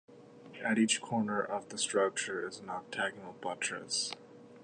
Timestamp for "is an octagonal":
2.47-3.33